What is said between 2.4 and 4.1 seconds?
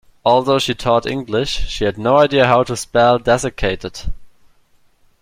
how to spell desiccated.